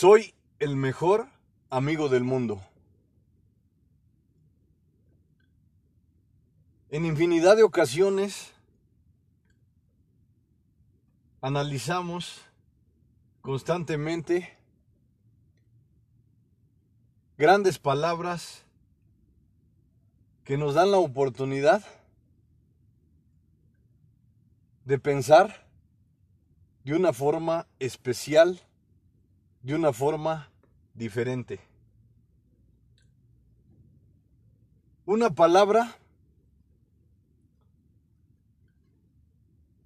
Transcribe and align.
Soy 0.00 0.32
el 0.60 0.76
mejor 0.76 1.26
amigo 1.70 2.08
del 2.08 2.22
mundo. 2.22 2.60
En 6.88 7.04
infinidad 7.04 7.56
de 7.56 7.64
ocasiones 7.64 8.52
analizamos 11.40 12.42
constantemente 13.42 14.56
grandes 17.36 17.80
palabras 17.80 18.62
que 20.44 20.56
nos 20.56 20.74
dan 20.74 20.92
la 20.92 20.98
oportunidad 20.98 21.84
de 24.84 24.96
pensar 25.00 25.66
de 26.84 26.94
una 26.94 27.12
forma 27.12 27.66
especial, 27.80 28.62
de 29.68 29.74
una 29.74 29.92
forma 29.92 30.48
diferente. 30.94 31.60
Una 35.04 35.28
palabra 35.28 35.94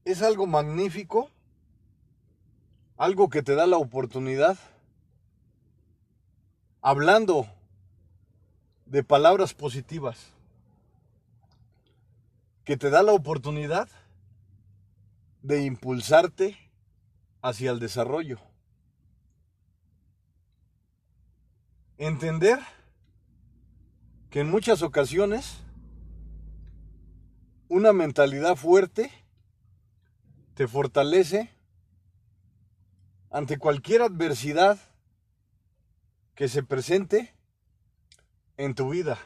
es 0.04 0.22
algo 0.22 0.46
magnífico, 0.46 1.30
algo 2.96 3.28
que 3.28 3.42
te 3.42 3.56
da 3.56 3.66
la 3.66 3.76
oportunidad, 3.76 4.56
hablando 6.80 7.48
de 8.86 9.02
palabras 9.02 9.52
positivas, 9.52 10.28
que 12.64 12.76
te 12.76 12.88
da 12.88 13.02
la 13.02 13.14
oportunidad 13.14 13.88
de 15.42 15.64
impulsarte 15.64 16.56
hacia 17.42 17.72
el 17.72 17.80
desarrollo. 17.80 18.38
Entender 21.98 22.58
que 24.30 24.40
en 24.40 24.50
muchas 24.50 24.82
ocasiones 24.82 25.58
una 27.68 27.92
mentalidad 27.92 28.56
fuerte 28.56 29.10
te 30.54 30.68
fortalece 30.68 31.50
ante 33.30 33.58
cualquier 33.58 34.02
adversidad 34.02 34.78
que 36.34 36.48
se 36.48 36.62
presente 36.62 37.34
en 38.56 38.74
tu 38.74 38.90
vida. 38.90 39.18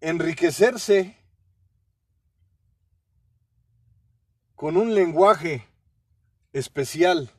Enriquecerse 0.00 1.16
con 4.54 4.76
un 4.76 4.94
lenguaje 4.94 5.66
especial, 6.52 7.30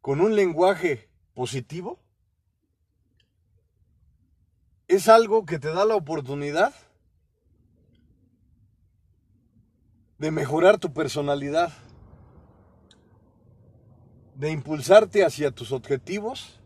con 0.00 0.20
un 0.20 0.34
lenguaje 0.34 1.08
positivo, 1.34 1.98
es 4.88 5.08
algo 5.08 5.46
que 5.46 5.58
te 5.58 5.72
da 5.72 5.84
la 5.84 5.94
oportunidad 5.94 6.74
de 10.18 10.30
mejorar 10.30 10.78
tu 10.78 10.92
personalidad, 10.92 11.72
de 14.34 14.50
impulsarte 14.50 15.24
hacia 15.24 15.50
tus 15.50 15.72
objetivos, 15.72 16.60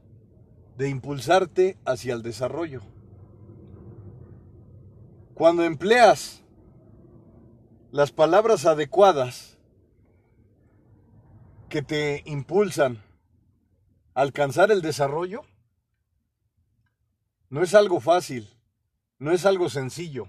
de 0.77 0.89
impulsarte 0.89 1.79
hacia 1.85 2.15
el 2.15 2.23
desarrollo. 2.23 2.83
Cuando 5.35 5.65
empleas 5.65 6.43
las 7.93 8.11
palabras 8.11 8.67
adecuadas 8.67 9.59
que 11.69 11.83
te 11.83 12.23
impulsan 12.27 13.04
alcanzar 14.15 14.71
el 14.71 14.81
desarrollo, 14.81 15.45
no 17.51 17.63
es 17.63 17.75
algo 17.75 18.01
fácil, 18.01 18.49
no 19.19 19.33
es 19.33 19.45
algo 19.45 19.69
sencillo. 19.69 20.29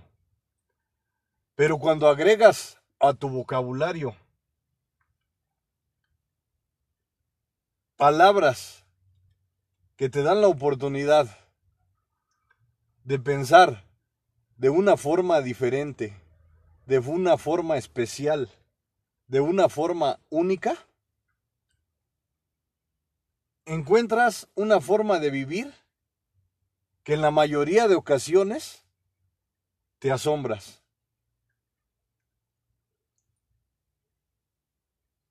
Pero 1.55 1.77
cuando 1.77 2.07
agregas 2.07 2.79
a 2.99 3.13
tu 3.13 3.29
vocabulario. 3.29 4.15
Palabras 7.97 8.85
que 9.95 10.09
te 10.09 10.21
dan 10.21 10.41
la 10.41 10.47
oportunidad 10.47 11.27
de 13.03 13.19
pensar 13.19 13.85
de 14.57 14.69
una 14.69 14.97
forma 14.97 15.41
diferente, 15.41 16.19
de 16.85 16.99
una 16.99 17.37
forma 17.37 17.77
especial, 17.77 18.49
de 19.27 19.39
una 19.39 19.69
forma 19.69 20.19
única, 20.29 20.75
encuentras 23.65 24.47
una 24.55 24.79
forma 24.79 25.19
de 25.19 25.31
vivir 25.31 25.73
que 27.03 27.13
en 27.13 27.21
la 27.21 27.31
mayoría 27.31 27.87
de 27.87 27.95
ocasiones 27.95 28.83
te 29.99 30.11
asombras. 30.11 30.81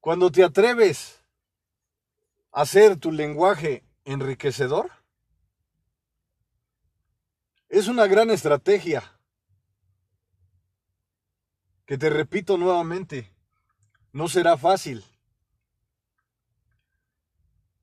Cuando 0.01 0.31
te 0.31 0.45
atreves 0.45 1.21
a 2.53 2.63
hacer 2.63 2.97
tu 2.97 3.11
lenguaje 3.11 3.85
enriquecedor, 4.05 4.91
es 7.69 7.89
una 7.89 8.07
gran 8.07 8.31
estrategia 8.31 9.19
que 11.87 11.99
te 11.99 12.11
repito 12.11 12.57
nuevamente, 12.57 13.31
no 14.13 14.29
será 14.29 14.57
fácil. 14.57 15.05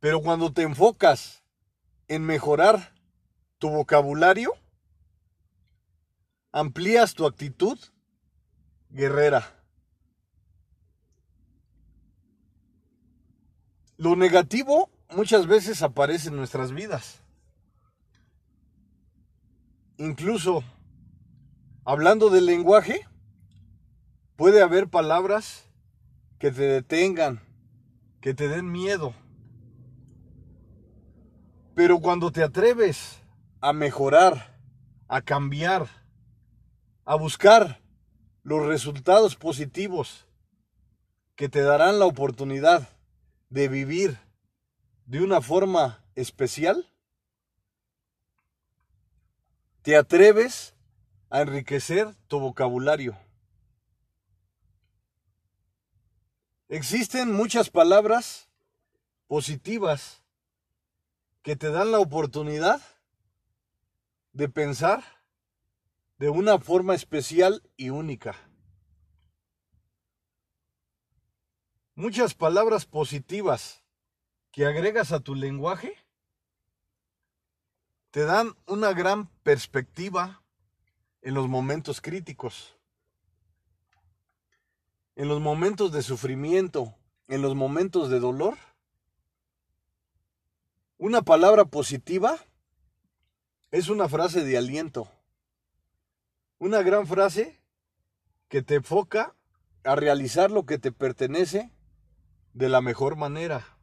Pero 0.02 0.22
cuando 0.22 0.52
te 0.52 0.64
enfocas 0.64 1.44
en 2.08 2.26
mejorar 2.26 2.94
tu 3.60 3.70
vocabulario, 3.70 4.52
amplías 6.52 7.14
tu 7.14 7.28
actitud 7.28 7.80
guerrera. 8.90 9.64
Lo 13.96 14.16
negativo 14.16 14.90
muchas 15.12 15.46
veces 15.46 15.84
aparece 15.84 16.30
en 16.30 16.36
nuestras 16.36 16.74
vidas. 16.74 17.22
Incluso, 19.98 20.64
hablando 21.86 22.32
del 22.32 22.48
lenguaje, 22.48 23.08
puede 24.36 24.64
haber 24.64 24.88
palabras 24.88 25.70
que 26.40 26.50
te 26.50 26.64
detengan, 26.64 27.40
que 28.20 28.34
te 28.34 28.48
den 28.48 28.72
miedo. 28.72 29.14
Pero 31.76 32.00
cuando 32.00 32.32
te 32.32 32.44
atreves 32.44 33.22
a 33.60 33.74
mejorar, 33.74 34.58
a 35.08 35.22
cambiar, 35.22 35.88
a 37.06 37.16
buscar 37.16 37.82
los 38.44 38.66
resultados 38.66 39.36
positivos 39.36 40.28
que 41.36 41.50
te 41.50 41.62
darán 41.62 42.00
la 42.00 42.06
oportunidad 42.06 42.88
de 43.50 43.68
vivir 43.68 44.18
de 45.06 45.22
una 45.22 45.42
forma 45.42 46.04
especial? 46.16 46.88
¿Te 49.82 49.98
atreves 49.98 50.76
a 51.30 51.42
enriquecer 51.42 52.16
tu 52.28 52.40
vocabulario? 52.40 53.18
Existen 56.70 57.34
muchas 57.34 57.70
palabras 57.70 58.50
positivas 59.28 60.21
que 61.42 61.56
te 61.56 61.70
dan 61.70 61.92
la 61.92 62.00
oportunidad 62.00 62.82
de 64.34 64.50
pensar 64.50 65.04
de 66.18 66.30
una 66.30 66.60
forma 66.60 66.96
especial 66.96 67.64
y 67.78 67.90
única. 67.90 68.36
muchas 72.02 72.34
palabras 72.34 72.88
positivas 72.88 73.84
que 74.52 74.66
agregas 74.66 75.12
a 75.12 75.20
tu 75.20 75.36
lenguaje 75.36 75.96
te 78.10 78.26
dan 78.26 78.56
una 78.66 78.92
gran 78.94 79.28
perspectiva 79.44 80.42
en 81.22 81.36
los 81.36 81.48
momentos 81.48 82.02
críticos, 82.02 82.76
en 85.16 85.28
los 85.28 85.40
momentos 85.40 85.92
de 85.92 86.02
sufrimiento, 86.02 86.96
en 87.28 87.44
los 87.44 87.54
momentos 87.54 88.10
de 88.10 88.20
dolor. 88.20 88.58
Una 91.02 91.24
palabra 91.24 91.66
positiva 91.66 92.38
es 93.72 93.90
una 93.90 94.08
frase 94.08 94.44
de 94.44 94.56
aliento, 94.56 95.12
una 96.60 96.84
gran 96.84 97.08
frase 97.08 97.60
que 98.50 98.62
te 98.62 98.76
enfoca 98.76 99.36
a 99.84 99.96
realizar 99.96 100.52
lo 100.52 100.68
que 100.68 100.78
te 100.78 100.92
pertenece 100.92 101.72
de 102.54 102.70
la 102.70 102.82
mejor 102.82 103.16
manera. 103.16 103.80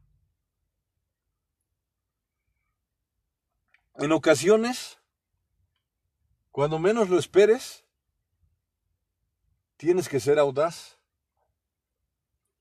En 3.97 4.13
ocasiones, 4.13 5.01
cuando 6.53 6.79
menos 6.79 7.09
lo 7.09 7.19
esperes, 7.19 7.85
tienes 9.77 10.09
que 10.09 10.21
ser 10.21 10.39
audaz. 10.39 11.01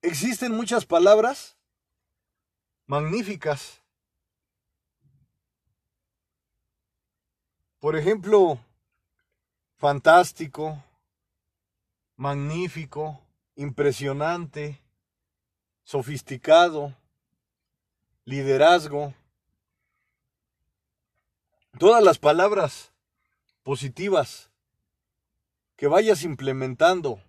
Existen 0.02 0.52
muchas 0.52 0.88
palabras 0.88 1.60
magníficas. 2.88 3.77
Por 7.88 7.96
ejemplo, 7.96 8.60
fantástico, 9.78 10.84
magnífico, 12.18 13.22
impresionante, 13.56 14.82
sofisticado, 15.86 16.94
liderazgo. 18.26 19.14
Todas 21.80 22.04
las 22.04 22.20
palabras 22.20 22.92
positivas 23.64 24.52
que 25.78 25.88
vayas 25.88 26.24
implementando 26.24 27.22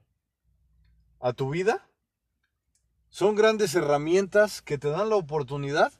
a 1.20 1.34
tu 1.34 1.50
vida 1.50 1.88
son 3.10 3.36
grandes 3.36 3.76
herramientas 3.76 4.60
que 4.60 4.76
te 4.76 4.88
dan 4.88 5.08
la 5.08 5.14
oportunidad 5.14 5.92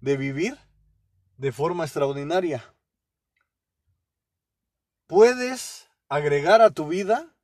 de 0.00 0.16
vivir 0.16 0.56
de 1.36 1.52
forma 1.52 1.84
extraordinaria. 1.84 2.74
Puedes 5.08 5.88
agregar 6.10 6.60
a 6.60 6.70
tu 6.70 6.86
vida 6.86 7.34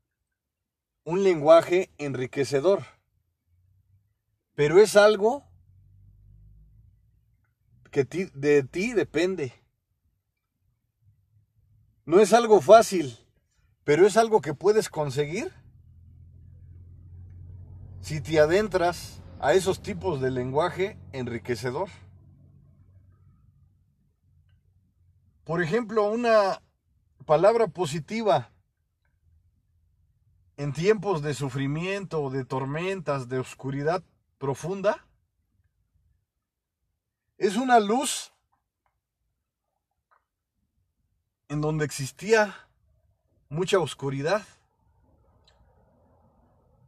un 1.02 1.24
lenguaje 1.24 1.90
enriquecedor, 1.96 2.84
pero 4.54 4.78
es 4.80 4.96
algo 4.96 5.42
que 7.90 8.04
de 8.04 8.64
ti 8.64 8.92
depende. 8.92 9.54
No 12.04 12.20
es 12.20 12.34
algo 12.34 12.60
fácil, 12.60 13.18
pero 13.82 14.06
es 14.06 14.18
algo 14.18 14.42
que 14.42 14.52
puedes 14.52 14.90
conseguir 14.90 15.50
si 18.02 18.20
te 18.20 18.40
adentras 18.40 19.22
a 19.40 19.54
esos 19.54 19.80
tipos 19.80 20.20
de 20.20 20.30
lenguaje 20.30 20.98
enriquecedor. 21.12 21.88
Por 25.44 25.62
ejemplo, 25.62 26.10
una 26.10 26.60
palabra 27.24 27.68
positiva 27.68 28.50
en 30.56 30.72
tiempos 30.72 31.22
de 31.22 31.34
sufrimiento, 31.34 32.30
de 32.30 32.44
tormentas, 32.44 33.28
de 33.28 33.38
oscuridad 33.38 34.02
profunda, 34.38 35.04
es 37.38 37.56
una 37.56 37.80
luz 37.80 38.32
en 41.48 41.60
donde 41.60 41.84
existía 41.84 42.54
mucha 43.48 43.78
oscuridad. 43.78 44.42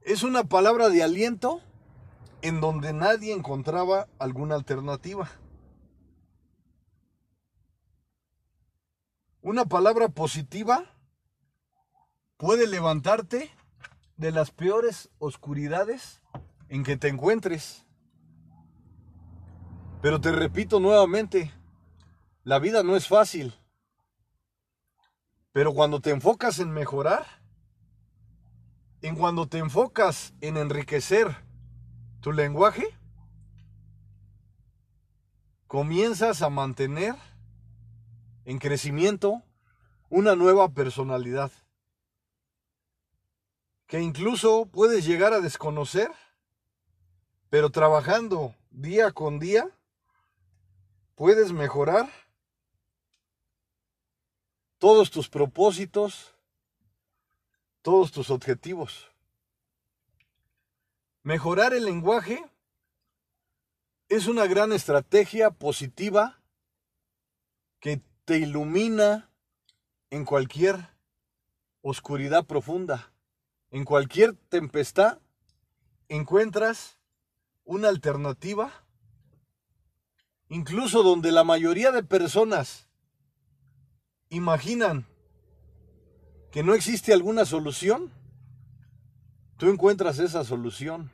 Es 0.03 0.23
una 0.23 0.45
palabra 0.45 0.89
de 0.89 1.03
aliento 1.03 1.61
en 2.43 2.61
donde 2.61 2.93
nadie 2.93 3.33
encontraba 3.33 4.07
alguna 4.19 4.55
alternativa. 4.55 5.29
Una 9.47 9.65
palabra 9.65 10.09
positiva 10.09 10.83
puede 12.37 12.67
levantarte 12.67 13.49
de 14.17 14.33
las 14.33 14.51
peores 14.51 15.09
oscuridades 15.21 16.21
en 16.69 16.83
que 16.83 16.97
te 16.97 17.07
encuentres. 17.07 17.87
Pero 20.03 20.21
te 20.21 20.33
repito 20.33 20.81
nuevamente, 20.81 21.53
la 22.43 22.59
vida 22.59 22.83
no 22.83 22.97
es 22.97 23.07
fácil. 23.07 23.55
Pero 25.53 25.73
cuando 25.75 26.01
te 26.01 26.11
enfocas 26.11 26.59
en 26.59 26.73
mejorar, 26.73 27.25
en 29.01 29.15
cuando 29.15 29.47
te 29.47 29.59
enfocas 29.59 30.35
en 30.41 30.57
enriquecer 30.57 31.37
tu 32.19 32.33
lenguaje, 32.33 32.99
comienzas 35.69 36.43
a 36.43 36.51
mantener 36.51 37.15
en 38.47 38.59
crecimiento 38.59 39.43
una 40.09 40.37
nueva 40.37 40.69
personalidad 40.69 41.51
que 43.89 44.01
incluso 44.01 44.67
puedes 44.67 45.05
llegar 45.05 45.33
a 45.33 45.41
desconocer, 45.41 46.11
pero 47.51 47.71
trabajando 47.71 48.55
día 48.71 49.11
con 49.11 49.41
día, 49.41 49.69
puedes 51.17 51.53
mejorar 51.53 52.09
todos 54.79 55.11
tus 55.11 55.29
propósitos, 55.29 56.35
todos 57.83 58.13
tus 58.13 58.31
objetivos. 58.31 59.11
Mejorar 61.23 61.75
el 61.75 61.85
lenguaje 61.85 62.45
es 64.09 64.29
una 64.29 64.47
gran 64.47 64.73
estrategia 64.73 65.51
positiva 65.51 66.41
que 67.81 68.01
te 68.27 68.39
ilumina 68.39 69.31
en 70.11 70.25
cualquier 70.25 70.89
oscuridad 71.81 72.45
profunda. 72.45 73.13
En 73.71 73.85
cualquier 73.85 74.35
tempestad 74.35 75.21
encuentras 76.09 76.99
una 77.65 77.89
alternativa, 77.89 78.73
incluso 80.49 81.05
donde 81.05 81.31
la 81.31 81.45
mayoría 81.45 81.93
de 81.93 82.03
personas 82.03 82.89
imaginan 84.29 85.07
que 86.51 86.65
no 86.65 86.75
existe 86.75 87.13
alguna 87.13 87.45
solución, 87.45 88.13
tú 89.57 89.71
encuentras 89.71 90.19
esa 90.19 90.43
solución. 90.43 91.13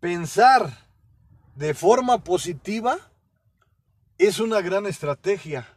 Pensar 0.00 0.86
de 1.54 1.72
forma 1.72 2.24
positiva 2.24 3.11
es 4.18 4.40
una 4.40 4.60
gran 4.60 4.86
estrategia. 4.86 5.68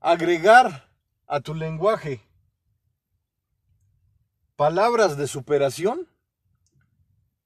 Agregar 0.00 0.90
a 1.26 1.40
tu 1.40 1.54
lenguaje 1.54 2.20
palabras 4.56 5.16
de 5.16 5.26
superación 5.26 6.08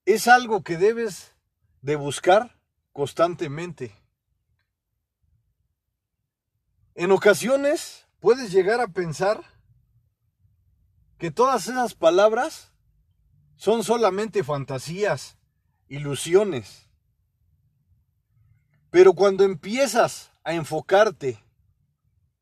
es 0.05 0.29
algo 0.29 0.63
que 0.63 0.77
debes 0.77 1.35
de 1.81 1.97
buscar 1.97 2.59
constantemente. 2.93 3.95
En 6.95 7.13
ocasiones 7.13 8.07
puedes 8.21 8.51
llegar 8.51 8.81
a 8.81 8.89
pensar 8.89 9.43
que 11.19 11.31
todas 11.31 11.69
esas 11.69 11.95
palabras 11.95 12.73
son 13.57 13.85
solamente 13.85 14.43
fantasías, 14.45 15.39
ilusiones. 15.89 16.88
Pero 18.91 19.13
cuando 19.13 19.45
empiezas 19.45 20.31
a 20.45 20.55
enfocarte 20.55 21.43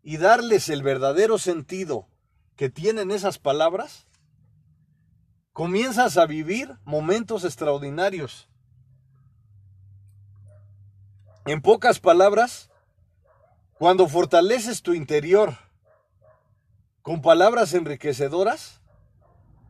y 0.03 0.17
darles 0.17 0.69
el 0.69 0.83
verdadero 0.83 1.39
sentido 1.39 2.07
que 2.55 2.71
tienen 2.71 3.11
esas 3.11 3.39
palabras, 3.39 4.07
comienzas 5.53 6.17
a 6.17 6.27
vivir 6.27 6.77
momentos 6.85 7.45
extraordinarios. 7.45 8.49
En 11.47 11.63
pocas 11.63 11.99
palabras, 11.99 12.71
cuando 13.79 14.09
fortaleces 14.09 14.83
tu 14.83 14.95
interior 14.95 15.57
con 17.03 17.23
palabras 17.23 17.75
enriquecedoras, 17.75 18.81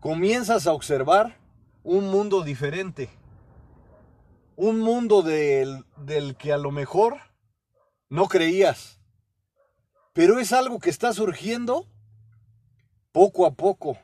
comienzas 0.00 0.66
a 0.66 0.72
observar 0.72 1.36
un 1.82 2.08
mundo 2.10 2.42
diferente. 2.42 3.10
Un 4.56 4.80
mundo 4.80 5.22
del, 5.22 5.84
del, 5.98 6.36
que 6.36 6.52
a 6.52 6.58
lo 6.58 6.70
mejor 6.70 7.18
no 8.08 8.26
creías. 8.26 9.00
Pero 10.12 10.38
es 10.38 10.52
algo 10.52 10.80
que 10.80 10.90
está 10.90 11.12
surgiendo 11.12 11.86
poco 13.12 13.46
a 13.46 13.54
poco 13.54 13.98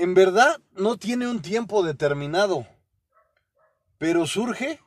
en 0.00 0.14
verdad 0.14 0.58
no 0.72 0.96
tiene 0.96 1.28
un 1.28 1.42
tiempo 1.42 1.82
determinado, 1.82 2.66
pero 3.98 4.26
surge 4.26 4.80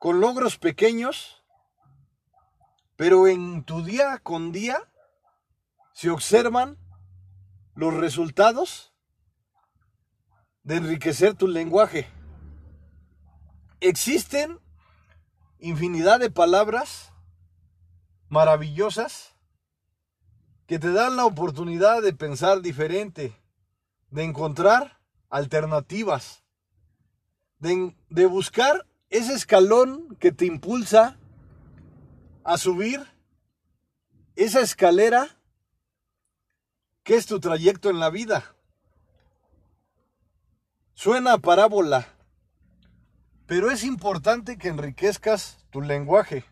con 0.00 0.20
logros 0.20 0.58
pequeños, 0.58 1.44
pero 2.96 3.28
en 3.28 3.62
tu 3.62 3.84
día 3.84 4.18
con 4.24 4.50
día 4.50 4.90
se 5.92 6.10
observan 6.10 6.78
los 7.76 7.94
resultados 7.94 8.87
de 10.68 10.76
enriquecer 10.76 11.32
tu 11.32 11.48
lenguaje. 11.48 12.06
Existen 13.80 14.60
infinidad 15.60 16.20
de 16.20 16.30
palabras 16.30 17.10
maravillosas 18.28 19.34
que 20.66 20.78
te 20.78 20.92
dan 20.92 21.16
la 21.16 21.24
oportunidad 21.24 22.02
de 22.02 22.12
pensar 22.12 22.60
diferente, 22.60 23.34
de 24.10 24.24
encontrar 24.24 25.00
alternativas, 25.30 26.44
de, 27.60 28.26
buscar 28.26 28.86
ese 29.08 29.32
escalón 29.32 30.16
que 30.16 30.32
te 30.32 30.44
impulsa 30.44 31.18
a 32.44 32.58
subir 32.58 33.00
esa 34.36 34.60
escalera 34.60 35.34
que 37.04 37.14
es 37.14 37.24
tu 37.24 37.40
trayecto 37.40 37.88
en 37.88 38.00
la 38.00 38.10
vida. 38.10 38.54
Suena 40.98 41.38
parábola, 41.38 42.08
pero 43.46 43.70
es 43.70 43.84
importante 43.84 44.58
que 44.58 44.66
enriquezcas 44.66 45.64
tu 45.70 45.80
lenguaje. 45.80 46.44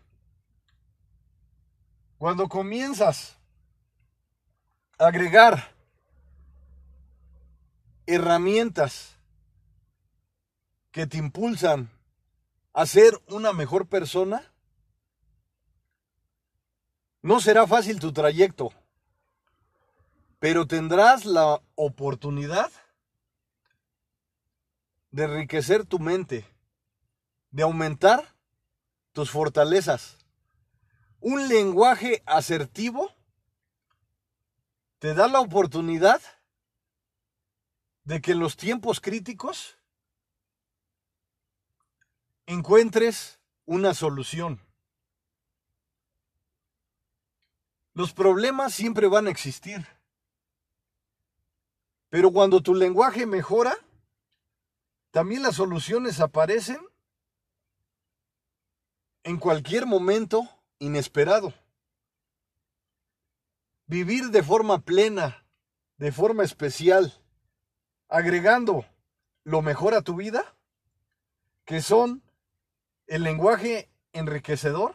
Cuando 2.17 2.47
comienzas 2.47 3.37
a 4.97 5.07
agregar 5.07 5.75
herramientas 8.05 9.17
que 10.91 11.07
te 11.07 11.17
impulsan 11.17 11.91
a 12.71 12.85
ser 12.85 13.21
una 13.27 13.51
mejor 13.51 13.89
persona, 13.89 14.49
no 17.21 17.41
será 17.41 17.67
fácil 17.67 17.99
tu 17.99 18.13
trayecto, 18.13 18.71
pero 20.39 20.65
tendrás 20.65 21.25
la 21.25 21.61
oportunidad 21.75 22.71
de 25.11 25.23
enriquecer 25.23 25.85
tu 25.85 25.99
mente, 25.99 26.45
de 27.51 27.63
aumentar 27.63 28.35
tus 29.11 29.31
fortalezas. 29.31 30.17
Un 31.19 31.47
lenguaje 31.47 32.21
asertivo 32.25 33.11
te 34.99 35.13
da 35.13 35.27
la 35.27 35.39
oportunidad 35.39 36.21
de 38.03 38.21
que 38.21 38.31
en 38.31 38.39
los 38.39 38.57
tiempos 38.57 39.01
críticos 39.01 39.77
encuentres 42.45 43.39
una 43.65 43.93
solución. 43.93 44.61
Los 47.93 48.13
problemas 48.13 48.73
siempre 48.73 49.07
van 49.07 49.27
a 49.27 49.31
existir. 49.31 49.85
Pero 52.09 52.31
cuando 52.31 52.61
tu 52.61 52.73
lenguaje 52.73 53.25
mejora, 53.25 53.75
también 55.17 55.41
las 55.41 55.55
soluciones 55.55 56.19
aparecen 56.19 56.77
en 59.23 59.37
cualquier 59.37 59.87
momento 59.87 60.47
inesperado. 60.77 61.55
Vivir 63.87 64.25
de 64.25 64.43
forma 64.43 64.77
plena, 64.85 65.43
de 65.97 66.11
forma 66.11 66.43
especial, 66.43 67.19
agregando 68.07 68.85
lo 69.43 69.63
mejor 69.63 69.95
a 69.95 70.03
tu 70.03 70.17
vida, 70.17 70.55
que 71.65 71.81
son 71.81 72.21
el 73.07 73.23
lenguaje 73.23 73.89
enriquecedor, 74.13 74.93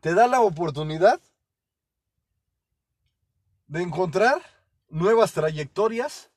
te 0.00 0.14
da 0.14 0.26
la 0.26 0.40
oportunidad 0.40 1.20
de 3.66 3.82
encontrar 3.82 4.40
nuevas 4.88 5.32
trayectorias 5.34 6.30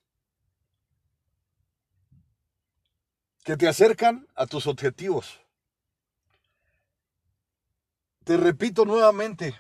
que 3.48 3.56
te 3.56 3.70
acercan 3.70 4.28
a 4.36 4.46
tus 4.46 4.68
objetivos. 4.68 5.40
Te 8.26 8.36
repito 8.36 8.84
nuevamente, 8.84 9.58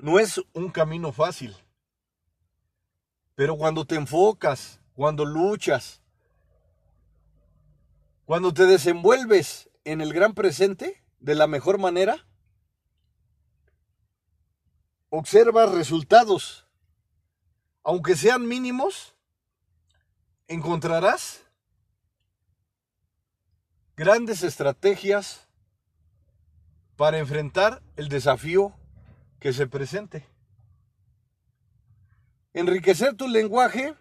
no 0.00 0.18
es 0.18 0.42
un 0.52 0.68
camino 0.68 1.12
fácil, 1.12 1.56
pero 3.36 3.56
cuando 3.56 3.84
te 3.84 3.94
enfocas, 3.94 4.80
cuando 4.96 5.24
luchas, 5.24 6.02
cuando 8.24 8.52
te 8.52 8.66
desenvuelves 8.66 9.70
en 9.84 10.00
el 10.00 10.12
gran 10.12 10.34
presente 10.34 11.04
de 11.20 11.36
la 11.36 11.46
mejor 11.46 11.78
manera, 11.78 12.26
observas 15.08 15.70
resultados. 15.70 16.66
Aunque 17.84 18.16
sean 18.16 18.48
mínimos, 18.48 19.14
encontrarás 20.48 21.44
grandes 24.00 24.42
estrategias 24.44 25.46
para 26.96 27.18
enfrentar 27.18 27.82
el 27.96 28.08
desafío 28.08 28.72
que 29.38 29.52
se 29.52 29.66
presente. 29.66 30.26
Enriquecer 32.54 33.14
tu 33.14 33.28
lenguaje 33.28 33.94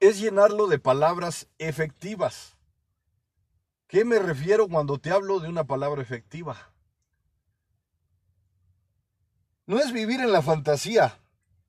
es 0.00 0.20
llenarlo 0.20 0.66
de 0.66 0.78
palabras 0.78 1.48
efectivas. 1.56 2.58
¿Qué 3.86 4.04
me 4.04 4.18
refiero 4.18 4.68
cuando 4.68 4.98
te 4.98 5.10
hablo 5.10 5.40
de 5.40 5.48
una 5.48 5.64
palabra 5.64 6.02
efectiva? 6.02 6.74
No 9.64 9.78
es 9.78 9.94
vivir 9.94 10.20
en 10.20 10.30
la 10.30 10.42
fantasía, 10.42 11.18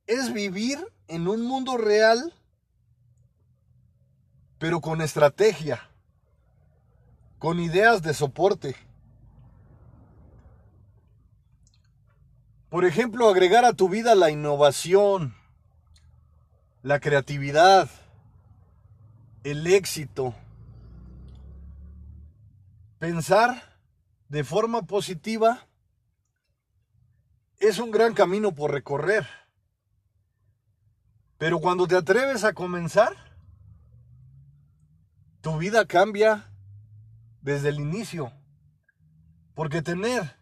es 0.05 0.33
vivir 0.33 0.85
en 1.07 1.29
un 1.29 1.43
mundo 1.43 1.77
real, 1.77 2.33
pero 4.59 4.81
con 4.81 5.01
estrategia, 5.01 5.89
con 7.39 7.59
ideas 7.61 8.01
de 8.01 8.13
soporte. 8.13 8.75
Por 12.69 12.85
ejemplo, 12.85 13.29
agregar 13.29 13.63
a 13.63 13.73
tu 13.73 13.87
vida 13.87 14.13
la 14.13 14.29
innovación, 14.29 15.33
la 16.83 16.99
creatividad, 16.99 17.89
el 19.43 19.65
éxito. 19.65 20.35
Pensar 22.99 23.63
de 24.27 24.43
forma 24.43 24.81
positiva 24.83 25.65
es 27.59 27.79
un 27.79 27.91
gran 27.91 28.13
camino 28.13 28.51
por 28.51 28.71
recorrer. 28.71 29.25
Pero 31.37 31.59
cuando 31.59 31.87
te 31.87 31.95
atreves 31.95 32.43
a 32.43 32.53
comenzar, 32.53 33.28
tu 35.41 35.57
vida 35.57 35.85
cambia 35.85 36.51
desde 37.41 37.69
el 37.69 37.79
inicio. 37.79 38.31
Porque 39.53 39.81
tener 39.81 40.35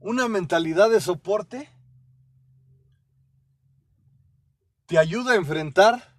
una 0.00 0.28
mentalidad 0.28 0.90
de 0.90 1.00
soporte 1.00 1.70
te 4.86 4.98
ayuda 4.98 5.32
a 5.32 5.36
enfrentar 5.36 6.16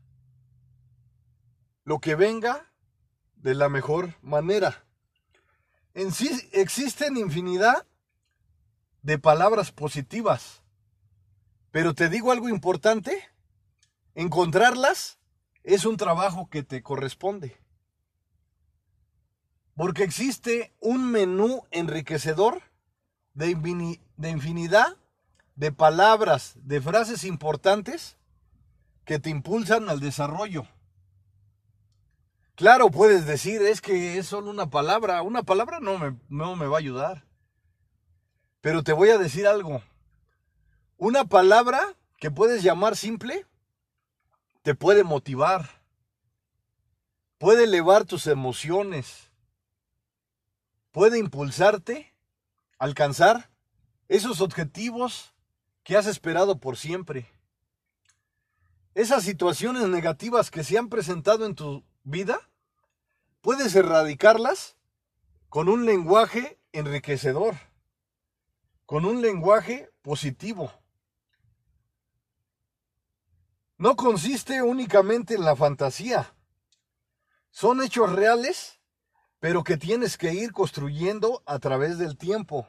lo 1.83 1.99
que 1.99 2.15
venga 2.15 2.71
de 3.35 3.55
la 3.55 3.69
mejor 3.69 4.15
manera. 4.21 4.85
En 5.93 6.11
sí 6.11 6.29
existen 6.53 7.17
infinidad 7.17 7.85
de 9.01 9.17
palabras 9.17 9.71
positivas. 9.71 10.61
Pero 11.71 11.93
te 11.93 12.07
digo 12.07 12.31
algo 12.31 12.49
importante, 12.49 13.29
encontrarlas 14.15 15.19
es 15.63 15.85
un 15.85 15.97
trabajo 15.97 16.49
que 16.49 16.63
te 16.63 16.81
corresponde. 16.81 17.60
Porque 19.75 20.03
existe 20.03 20.73
un 20.79 21.11
menú 21.11 21.63
enriquecedor 21.71 22.61
de, 23.33 23.49
infinidad 23.49 24.97
de 25.55 25.71
palabras, 25.71 26.53
de 26.63 26.81
frases 26.81 27.23
importantes 27.23 28.17
que 29.05 29.19
te 29.19 29.29
impulsan 29.29 29.89
al 29.89 29.99
desarrollo. 29.99 30.67
Claro, 32.55 32.91
puedes 32.91 33.25
decir, 33.25 33.61
es 33.61 33.81
que 33.81 34.17
es 34.17 34.27
solo 34.27 34.51
una 34.51 34.69
palabra. 34.69 35.21
Una 35.21 35.43
palabra 35.43 35.79
no 35.79 35.97
me, 35.97 36.15
no 36.29 36.55
me 36.55 36.67
va 36.67 36.77
a 36.77 36.79
ayudar. 36.79 37.25
Pero 38.59 38.83
te 38.83 38.93
voy 38.93 39.09
a 39.09 39.17
decir 39.17 39.47
algo. 39.47 39.81
Una 40.97 41.25
palabra 41.25 41.95
que 42.19 42.29
puedes 42.29 42.61
llamar 42.61 42.95
simple 42.95 43.47
te 44.61 44.75
puede 44.75 45.03
motivar. 45.03 45.81
Puede 47.39 47.63
elevar 47.63 48.05
tus 48.05 48.27
emociones. 48.27 49.30
Puede 50.91 51.17
impulsarte 51.17 52.13
a 52.77 52.85
alcanzar 52.85 53.49
esos 54.07 54.41
objetivos 54.41 55.33
que 55.83 55.97
has 55.97 56.05
esperado 56.05 56.59
por 56.59 56.77
siempre. 56.77 57.27
Esas 58.93 59.23
situaciones 59.23 59.87
negativas 59.87 60.51
que 60.51 60.63
se 60.63 60.77
han 60.77 60.89
presentado 60.89 61.45
en 61.45 61.55
tu 61.55 61.83
vida, 62.03 62.39
puedes 63.41 63.73
erradicarlas 63.75 64.75
con 65.49 65.69
un 65.69 65.85
lenguaje 65.85 66.59
enriquecedor 66.73 67.55
con 68.91 69.05
un 69.05 69.21
lenguaje 69.21 69.89
positivo. 70.01 70.69
No 73.77 73.95
consiste 73.95 74.61
únicamente 74.61 75.35
en 75.35 75.45
la 75.45 75.55
fantasía. 75.55 76.35
Son 77.51 77.81
hechos 77.81 78.11
reales, 78.11 78.80
pero 79.41 79.63
que 79.63 79.75
tienes 79.75 80.17
que 80.19 80.33
ir 80.35 80.53
construyendo 80.53 81.41
a 81.47 81.57
través 81.57 81.97
del 81.97 82.15
tiempo. 82.15 82.67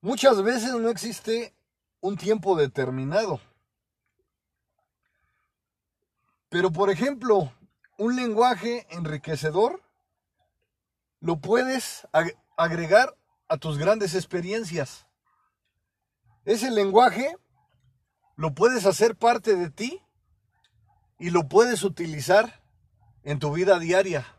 Muchas 0.00 0.40
veces 0.44 0.72
no 0.74 0.88
existe 0.90 1.56
un 2.00 2.16
tiempo 2.16 2.54
determinado. 2.54 3.40
Pero 6.48 6.70
por 6.70 6.88
ejemplo, 6.88 7.52
un 7.98 8.14
lenguaje 8.14 8.86
enriquecedor 8.90 9.82
lo 11.18 11.40
puedes 11.40 12.06
agregar 12.56 13.16
a 13.48 13.56
tus 13.56 13.76
grandes 13.76 14.14
experiencias. 14.14 15.08
Ese 16.44 16.70
lenguaje 16.70 17.36
lo 18.36 18.54
puedes 18.54 18.86
hacer 18.86 19.16
parte 19.16 19.56
de 19.56 19.68
ti 19.68 20.00
y 21.18 21.30
lo 21.30 21.48
puedes 21.48 21.82
utilizar 21.82 22.62
en 23.24 23.40
tu 23.40 23.52
vida 23.52 23.80
diaria. 23.80 24.37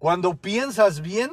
Cuando 0.00 0.34
piensas 0.34 1.02
bien, 1.02 1.30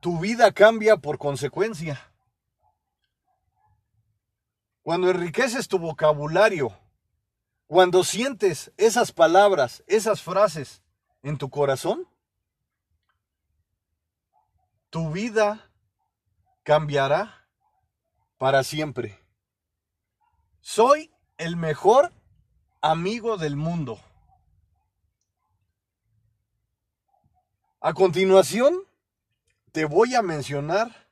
tu 0.00 0.20
vida 0.20 0.52
cambia 0.52 0.98
por 0.98 1.18
consecuencia. 1.18 2.00
Cuando 4.82 5.10
enriqueces 5.10 5.66
tu 5.66 5.80
vocabulario, 5.80 6.78
cuando 7.66 8.04
sientes 8.04 8.72
esas 8.76 9.10
palabras, 9.10 9.82
esas 9.88 10.22
frases 10.22 10.80
en 11.24 11.38
tu 11.38 11.50
corazón, 11.50 12.06
tu 14.90 15.10
vida 15.10 15.72
cambiará 16.62 17.48
para 18.38 18.62
siempre. 18.62 19.18
Soy 20.60 21.12
el 21.36 21.56
mejor 21.56 22.12
amigo 22.80 23.38
del 23.38 23.56
mundo. 23.56 24.00
A 27.82 27.94
continuación, 27.94 28.78
te 29.72 29.86
voy 29.86 30.14
a 30.14 30.20
mencionar 30.20 31.08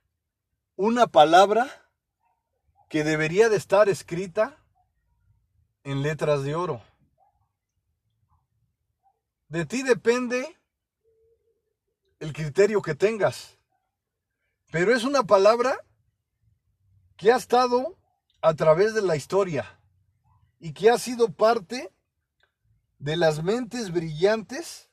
una 0.77 1.07
palabra 1.07 1.67
que 2.91 3.05
debería 3.05 3.49
de 3.49 3.57
estar 3.57 3.89
escrita 3.89 4.55
en 5.83 6.03
letras 6.03 6.43
de 6.43 6.55
oro. 6.55 6.83
De 9.49 9.65
ti 9.65 9.83
depende 9.83 10.59
el 12.21 12.35
criterio 12.35 12.83
que 12.83 12.95
tengas, 12.95 13.57
pero 14.71 14.95
es 14.95 15.05
una 15.05 15.23
palabra 15.23 15.75
que 17.17 17.33
ha 17.33 17.37
estado 17.37 17.97
a 18.43 18.53
través 18.53 18.93
de 18.93 19.01
la 19.01 19.17
historia 19.17 19.81
y 20.61 20.75
que 20.75 20.91
ha 20.91 20.99
sido 20.99 21.33
parte 21.33 21.91
de 22.99 23.17
las 23.17 23.43
mentes 23.43 23.91
brillantes 23.91 24.88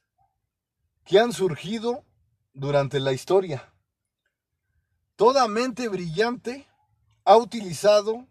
que 1.05 1.19
han 1.19 1.31
surgido 1.31 2.03
durante 2.53 3.00
la 3.00 3.13
historia. 3.13 3.71
Toda 5.15 5.47
mente 5.47 5.88
brillante 5.88 6.67
ha 7.24 7.38
utilizado 7.38 8.27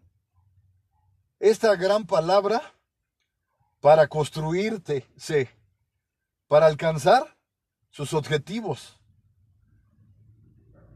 esta 1.39 1.75
gran 1.75 2.05
palabra 2.05 2.73
para 3.79 4.07
construirte, 4.07 5.05
para 6.47 6.67
alcanzar 6.67 7.37
sus 7.89 8.13
objetivos. 8.13 8.99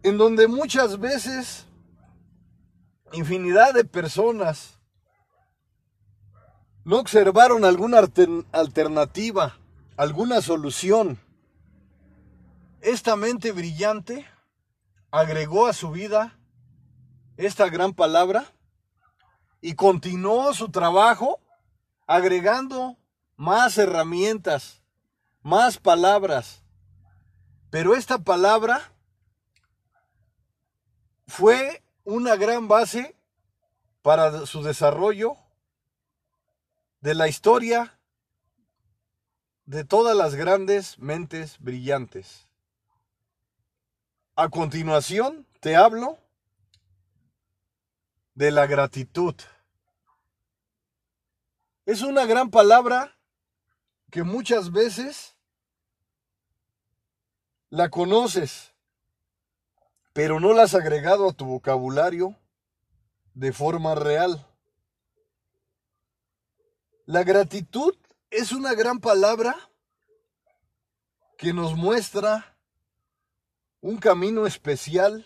En 0.04 0.18
donde 0.18 0.48
muchas 0.48 1.00
veces 1.00 1.66
infinidad 3.14 3.74
de 3.74 3.84
personas 3.84 4.80
no 6.84 7.00
observaron 7.00 7.66
alguna 7.66 8.00
alternativa, 8.52 9.58
alguna 9.98 10.42
solución. 10.42 11.20
Esta 12.82 13.18
mente 13.18 13.52
brillante 13.52 14.26
agregó 15.12 15.68
a 15.68 15.74
su 15.74 15.92
vida 15.92 16.40
esta 17.36 17.70
gran 17.70 17.94
palabra 17.94 18.54
y 19.60 19.76
continuó 19.76 20.54
su 20.54 20.70
trabajo 20.70 21.42
agregando 22.08 22.98
más 23.36 23.78
herramientas, 23.78 24.82
más 25.42 25.78
palabras. 25.78 26.64
Pero 27.70 27.96
esta 27.96 28.18
palabra 28.20 28.94
fue 31.28 31.84
una 32.06 32.38
gran 32.38 32.70
base 32.70 33.16
para 34.02 34.46
su 34.46 34.64
desarrollo 34.64 35.36
de 37.02 37.14
la 37.14 37.28
historia 37.28 38.00
de 39.66 39.84
todas 39.84 40.16
las 40.16 40.36
grandes 40.36 40.98
mentes 40.98 41.60
brillantes. 41.60 42.49
A 44.42 44.48
continuación 44.48 45.46
te 45.60 45.76
hablo 45.76 46.18
de 48.36 48.52
la 48.52 48.68
gratitud. 48.68 49.36
Es 51.86 52.04
una 52.04 52.26
gran 52.26 52.50
palabra 52.50 53.18
que 54.10 54.24
muchas 54.24 54.72
veces 54.72 55.36
la 57.70 57.90
conoces, 57.90 58.74
pero 60.14 60.40
no 60.40 60.54
la 60.54 60.64
has 60.64 60.74
agregado 60.74 61.28
a 61.28 61.34
tu 61.34 61.44
vocabulario 61.44 62.34
de 63.34 63.52
forma 63.52 63.94
real. 63.94 64.48
La 67.06 67.26
gratitud 67.26 67.94
es 68.30 68.54
una 68.54 68.74
gran 68.74 69.02
palabra 69.02 69.70
que 71.38 71.52
nos 71.52 71.76
muestra 71.76 72.56
un 73.82 73.98
camino 73.98 74.46
especial, 74.46 75.26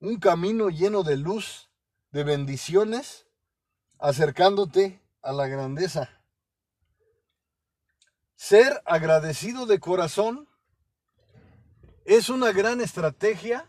un 0.00 0.18
camino 0.18 0.70
lleno 0.70 1.02
de 1.02 1.16
luz 1.16 1.70
de 2.10 2.24
bendiciones, 2.24 3.26
acercándote 3.98 5.02
a 5.22 5.32
la 5.32 5.46
grandeza. 5.46 6.08
Ser 8.36 8.82
agradecido 8.86 9.66
de 9.66 9.80
corazón 9.80 10.48
es 12.04 12.28
una 12.28 12.52
gran 12.52 12.80
estrategia 12.80 13.68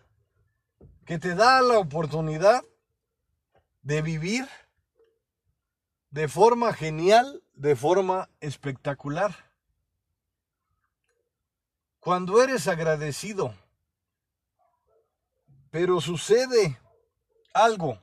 que 1.06 1.18
te 1.18 1.36
da 1.36 1.62
la 1.62 1.80
oportunidad 1.80 2.64
de 3.82 4.02
vivir 4.02 4.48
de 6.12 6.28
forma 6.28 6.72
genial, 6.74 7.44
de 7.54 7.76
forma 7.76 8.30
espectacular. 8.40 9.36
Cuando 12.00 12.42
eres 12.42 12.68
agradecido, 12.68 13.56
pero 15.72 16.02
sucede 16.02 16.80
algo 17.54 18.00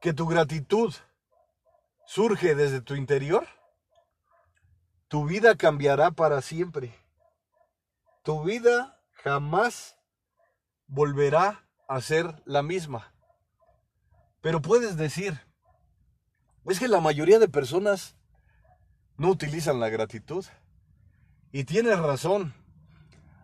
que 0.00 0.12
tu 0.12 0.26
gratitud 0.26 0.94
surge 2.06 2.54
desde 2.54 2.80
tu 2.80 2.94
interior, 2.94 3.46
tu 5.08 5.26
vida 5.26 5.56
cambiará 5.56 6.10
para 6.10 6.42
siempre. 6.42 6.94
Tu 8.22 8.42
vida 8.44 9.00
jamás 9.12 9.98
volverá 10.86 11.68
a 11.88 12.00
ser 12.00 12.42
la 12.44 12.62
misma. 12.62 13.12
Pero 14.40 14.60
puedes 14.60 14.96
decir, 14.96 15.40
es 16.66 16.78
que 16.78 16.88
la 16.88 17.00
mayoría 17.00 17.38
de 17.38 17.48
personas 17.48 18.16
no 19.16 19.30
utilizan 19.30 19.80
la 19.80 19.88
gratitud. 19.88 20.44
Y 21.52 21.64
tienes 21.64 21.98
razón. 21.98 22.54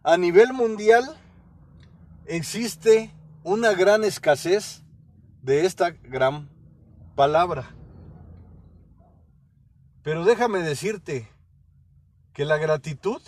A 0.02 0.16
nivel 0.16 0.52
mundial 0.52 1.16
existe 2.29 3.11
una 3.43 3.73
gran 3.73 4.05
escasez 4.05 4.83
de 5.43 5.64
esta 5.64 5.91
gran 5.91 6.51
palabra. 7.17 7.75
Pero 10.03 10.25
déjame 10.25 10.61
decirte 10.61 11.29
que 12.35 12.45
la 12.45 12.59
gratitud, 12.59 13.21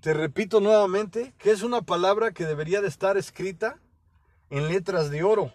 te 0.00 0.14
repito 0.14 0.60
nuevamente, 0.60 1.34
que 1.38 1.50
es 1.50 1.62
una 1.62 1.82
palabra 1.82 2.32
que 2.32 2.46
debería 2.46 2.80
de 2.80 2.88
estar 2.88 3.16
escrita 3.16 3.80
en 4.50 4.68
letras 4.68 5.10
de 5.10 5.24
oro. 5.24 5.52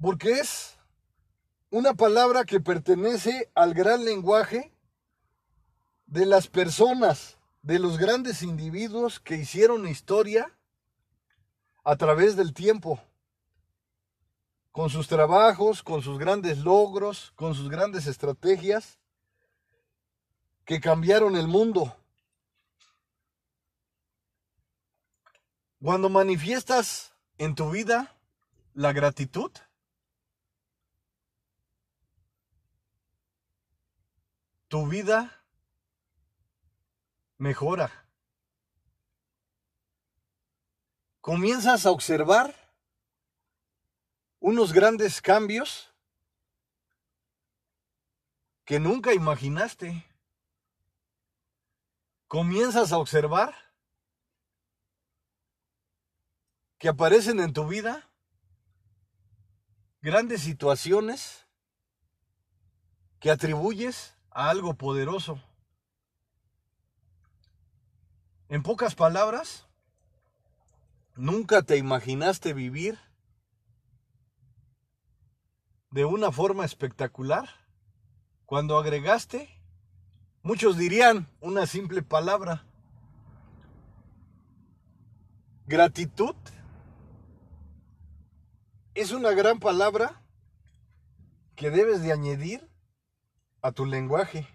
Porque 0.00 0.32
es 0.32 0.76
una 1.70 1.94
palabra 1.94 2.44
que 2.44 2.58
pertenece 2.58 3.50
al 3.54 3.74
gran 3.74 4.04
lenguaje 4.04 4.72
de 6.10 6.26
las 6.26 6.48
personas 6.48 7.38
de 7.62 7.78
los 7.78 7.96
grandes 7.96 8.42
individuos 8.42 9.20
que 9.20 9.36
hicieron 9.36 9.86
historia 9.86 10.52
a 11.84 11.96
través 11.96 12.36
del 12.36 12.52
tiempo, 12.52 13.00
con 14.72 14.90
sus 14.90 15.06
trabajos, 15.06 15.82
con 15.82 16.02
sus 16.02 16.18
grandes 16.18 16.58
logros, 16.58 17.32
con 17.36 17.54
sus 17.54 17.70
grandes 17.70 18.06
estrategias, 18.06 18.98
que 20.64 20.80
cambiaron 20.80 21.36
el 21.36 21.46
mundo. 21.46 21.96
Cuando 25.80 26.08
manifiestas 26.08 27.14
en 27.38 27.54
tu 27.54 27.70
vida 27.70 28.16
la 28.74 28.92
gratitud, 28.92 29.52
tu 34.68 34.86
vida 34.88 35.39
mejora. 37.40 37.90
Comienzas 41.20 41.86
a 41.86 41.90
observar 41.90 42.54
unos 44.38 44.72
grandes 44.72 45.20
cambios 45.20 45.92
que 48.64 48.78
nunca 48.78 49.12
imaginaste. 49.12 50.06
comienzas 52.30 52.92
a 52.92 52.98
observar 52.98 53.52
que 56.78 56.88
aparecen 56.88 57.40
en 57.40 57.52
tu 57.52 57.66
vida 57.66 58.08
grandes 60.00 60.42
situaciones 60.42 61.44
que 63.18 63.32
atribuyes 63.32 64.16
a 64.30 64.48
algo 64.48 64.74
poderoso. 64.74 65.42
En 68.50 68.64
pocas 68.64 68.96
palabras, 68.96 69.68
nunca 71.14 71.62
te 71.62 71.76
imaginaste 71.76 72.52
vivir 72.52 72.98
de 75.92 76.04
una 76.04 76.32
forma 76.32 76.64
espectacular 76.64 77.48
cuando 78.46 78.76
agregaste, 78.76 79.48
muchos 80.42 80.76
dirían 80.76 81.28
una 81.40 81.64
simple 81.68 82.02
palabra, 82.02 82.66
gratitud. 85.66 86.34
Es 88.94 89.12
una 89.12 89.30
gran 89.30 89.60
palabra 89.60 90.24
que 91.54 91.70
debes 91.70 92.02
de 92.02 92.10
añadir 92.10 92.68
a 93.62 93.70
tu 93.70 93.86
lenguaje. 93.86 94.48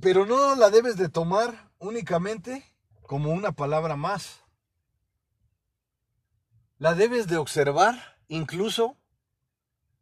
Pero 0.00 0.24
no 0.24 0.54
la 0.54 0.70
debes 0.70 0.96
de 0.96 1.08
tomar 1.08 1.70
únicamente 1.78 2.64
como 3.02 3.30
una 3.30 3.52
palabra 3.52 3.96
más. 3.96 4.44
La 6.78 6.94
debes 6.94 7.26
de 7.26 7.36
observar 7.36 8.18
incluso 8.28 8.96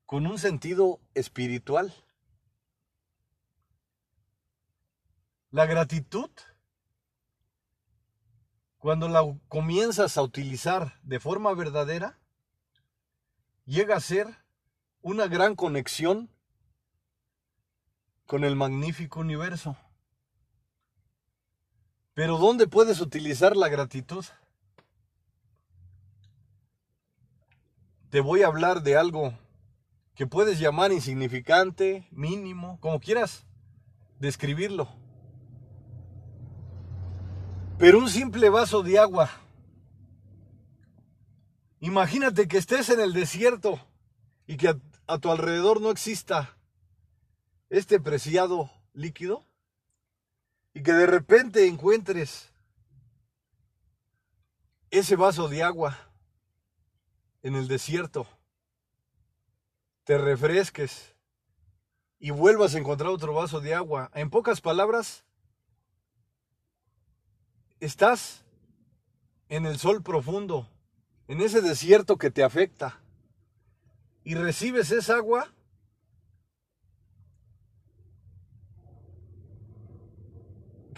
con 0.06 0.26
un 0.26 0.38
sentido 0.38 1.00
espiritual. 1.14 1.92
La 5.50 5.66
gratitud, 5.66 6.30
cuando 8.76 9.08
la 9.08 9.22
comienzas 9.48 10.16
a 10.16 10.22
utilizar 10.22 11.00
de 11.02 11.18
forma 11.18 11.52
verdadera, 11.54 12.20
llega 13.64 13.96
a 13.96 14.00
ser 14.00 14.44
una 15.00 15.26
gran 15.26 15.56
conexión 15.56 16.30
con 18.26 18.44
el 18.44 18.54
magnífico 18.54 19.20
universo. 19.20 19.76
Pero 22.18 22.36
¿dónde 22.36 22.66
puedes 22.66 23.00
utilizar 23.00 23.56
la 23.56 23.68
gratitud? 23.68 24.24
Te 28.10 28.18
voy 28.18 28.42
a 28.42 28.48
hablar 28.48 28.82
de 28.82 28.96
algo 28.96 29.38
que 30.16 30.26
puedes 30.26 30.58
llamar 30.58 30.90
insignificante, 30.90 32.08
mínimo, 32.10 32.80
como 32.80 32.98
quieras 32.98 33.46
describirlo. 34.18 34.88
Pero 37.78 38.00
un 38.00 38.10
simple 38.10 38.50
vaso 38.50 38.82
de 38.82 38.98
agua. 38.98 39.30
Imagínate 41.78 42.48
que 42.48 42.58
estés 42.58 42.90
en 42.90 42.98
el 42.98 43.12
desierto 43.12 43.78
y 44.44 44.56
que 44.56 44.70
a, 44.70 44.80
a 45.06 45.18
tu 45.20 45.30
alrededor 45.30 45.80
no 45.80 45.92
exista 45.92 46.58
este 47.70 48.00
preciado 48.00 48.72
líquido 48.92 49.47
y 50.74 50.82
que 50.82 50.92
de 50.92 51.06
repente 51.06 51.66
encuentres 51.66 52.50
ese 54.90 55.16
vaso 55.16 55.48
de 55.48 55.62
agua 55.62 55.98
en 57.42 57.54
el 57.54 57.68
desierto, 57.68 58.26
te 60.04 60.18
refresques 60.18 61.14
y 62.18 62.30
vuelvas 62.30 62.74
a 62.74 62.78
encontrar 62.78 63.10
otro 63.10 63.34
vaso 63.34 63.60
de 63.60 63.74
agua. 63.74 64.10
En 64.14 64.30
pocas 64.30 64.60
palabras, 64.60 65.24
estás 67.80 68.44
en 69.48 69.66
el 69.66 69.78
sol 69.78 70.02
profundo, 70.02 70.68
en 71.28 71.40
ese 71.40 71.60
desierto 71.60 72.16
que 72.16 72.30
te 72.30 72.42
afecta, 72.42 73.00
y 74.24 74.34
recibes 74.34 74.90
esa 74.90 75.16
agua 75.16 75.52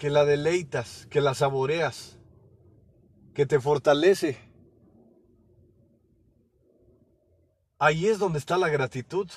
que 0.01 0.09
la 0.09 0.25
deleitas, 0.25 1.05
que 1.11 1.21
la 1.21 1.35
saboreas, 1.35 2.17
que 3.35 3.45
te 3.45 3.59
fortalece. 3.59 4.35
Ahí 7.77 8.07
es 8.07 8.17
donde 8.17 8.39
está 8.39 8.57
la 8.57 8.69
gratitud, 8.69 9.29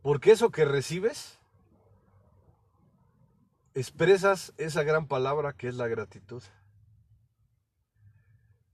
porque 0.00 0.30
eso 0.30 0.52
que 0.52 0.64
recibes, 0.64 1.40
expresas 3.74 4.52
esa 4.58 4.84
gran 4.84 5.08
palabra 5.08 5.54
que 5.54 5.66
es 5.66 5.74
la 5.74 5.88
gratitud. 5.88 6.44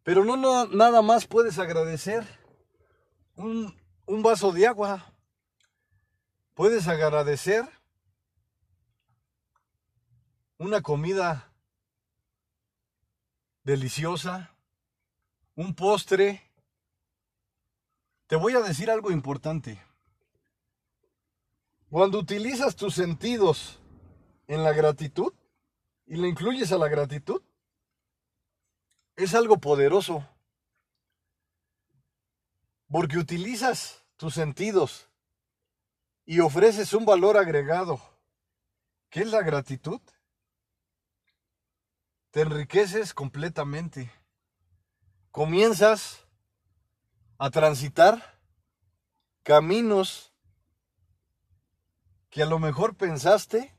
Pero 0.03 0.23
no, 0.23 0.67
nada 0.67 1.01
más 1.01 1.27
puedes 1.27 1.59
agradecer 1.59 2.27
un 3.37 4.23
vaso 4.23 4.53
de 4.53 4.67
agua. 4.67 5.15
Puedes 6.53 6.89
agradecer 6.89 7.67
una 10.59 10.83
comida 10.83 11.53
deliciosa, 13.65 14.55
un 15.57 15.75
postre. 15.75 16.43
Te 18.27 18.37
voy 18.37 18.55
a 18.55 18.61
decir 18.61 18.91
algo 18.91 19.11
importante. 19.11 19.83
Cuando 21.91 22.19
utilizas 22.19 22.77
tus 22.77 22.95
sentidos 22.95 23.81
en 24.47 24.63
la 24.63 24.73
gratitud 24.73 25.33
y 26.07 26.17
le 26.17 26.29
incluyes 26.29 26.73
a 26.73 26.79
la 26.79 26.89
gratitud, 26.89 27.43
es 29.17 29.35
algo 29.35 29.59
poderoso. 29.59 30.27
Porque 32.89 33.19
utilizas 33.19 34.05
tus 34.17 34.35
sentidos 34.35 35.09
y 36.27 36.41
ofreces 36.41 36.93
un 36.93 37.05
valor 37.05 37.37
agregado, 37.37 38.01
que 39.11 39.21
es 39.21 39.31
la 39.31 39.43
gratitud 39.43 40.01
te 42.35 42.41
enriqueces 42.41 43.15
completamente. 43.15 44.11
Comienzas 45.31 46.27
a 47.39 47.49
transitar 47.49 48.41
caminos 49.45 50.33
que 52.31 52.43
a 52.43 52.47
lo 52.47 52.59
mejor 52.59 52.97
pensaste 52.97 53.79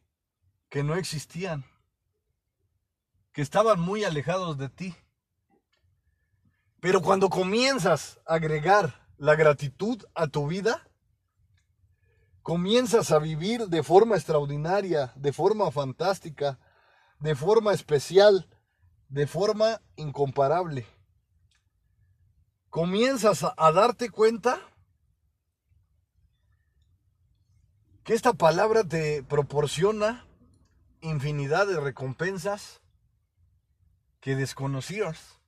que 0.69 0.83
no 0.83 0.95
existían, 0.95 1.65
que 3.33 3.41
estaban 3.41 3.77
muy 3.77 4.05
alejados 4.05 4.57
de 4.57 4.69
ti. 4.69 4.95
Pero 6.79 7.01
cuando 7.01 7.29
comienzas 7.29 8.21
a 8.25 8.35
agregar 8.35 9.05
la 9.17 9.35
gratitud 9.35 10.01
a 10.13 10.27
tu 10.27 10.47
vida, 10.47 10.89
comienzas 12.41 13.11
a 13.11 13.19
vivir 13.19 13.67
de 13.67 13.83
forma 13.83 14.15
extraordinaria, 14.15 15.11
de 15.17 15.33
forma 15.33 15.69
fantástica, 15.71 16.57
de 17.19 17.35
forma 17.35 17.73
especial, 17.73 18.47
de 19.09 19.27
forma 19.27 19.81
incomparable. 19.95 20.85
Comienzas 22.69 23.43
a, 23.43 23.71
darte 23.71 24.09
cuenta 24.09 24.59
que 28.03 28.13
esta 28.13 28.33
palabra 28.33 28.83
te 28.83 29.23
proporciona 29.23 30.25
infinidad 31.01 31.67
de 31.67 31.79
recompensas 31.79 32.81
que 34.19 34.35
desconocías. 34.35 35.39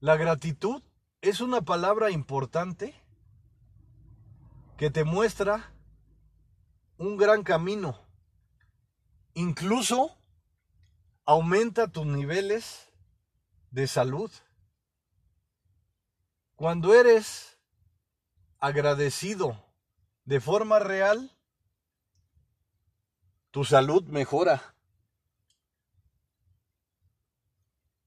La 0.00 0.16
gratitud 0.16 0.82
es 1.22 1.40
una 1.40 1.62
palabra 1.62 2.10
importante 2.10 2.94
que 4.76 4.90
te 4.90 5.04
muestra 5.04 5.72
un 6.98 7.16
gran 7.16 7.42
camino 7.42 8.03
Incluso 9.34 10.16
aumenta 11.24 11.88
tus 11.88 12.06
niveles 12.06 12.88
de 13.70 13.88
salud. 13.88 14.30
Cuando 16.54 16.94
eres 16.94 17.58
agradecido 18.58 19.60
de 20.24 20.40
forma 20.40 20.78
real, 20.78 21.36
tu 23.50 23.64
salud 23.64 24.04
mejora. 24.04 24.74